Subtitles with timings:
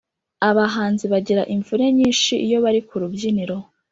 [0.49, 3.57] Abahanzi bagira imvune nyinshi iyo bari ku rubyiniro